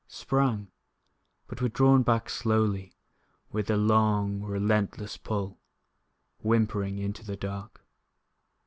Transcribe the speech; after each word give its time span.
Sprang 0.07 0.71
but 1.45 1.61
were 1.61 1.69
drawn 1.69 2.01
back 2.01 2.27
slowly, 2.27 2.95
With 3.51 3.69
a 3.69 3.77
long, 3.77 4.41
relentless 4.41 5.15
pull, 5.15 5.59
Whimpering, 6.39 6.97
into 6.97 7.23
the 7.23 7.37
dark. 7.37 7.85